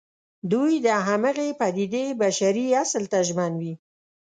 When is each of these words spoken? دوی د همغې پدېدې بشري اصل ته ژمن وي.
دوی 0.51 0.73
د 0.85 0.87
همغې 1.07 1.49
پدېدې 1.61 2.05
بشري 2.21 2.65
اصل 2.83 3.03
ته 3.11 3.19
ژمن 3.27 3.51
وي. 3.61 3.73